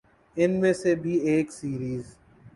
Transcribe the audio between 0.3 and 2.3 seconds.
ان میں سے بھی ایک سیریز